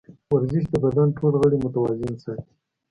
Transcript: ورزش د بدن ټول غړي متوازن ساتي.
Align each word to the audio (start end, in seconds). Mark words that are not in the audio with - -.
ورزش 0.33 0.63
د 0.69 0.75
بدن 0.83 1.07
ټول 1.17 1.33
غړي 1.41 1.57
متوازن 1.63 2.13
ساتي. 2.23 2.51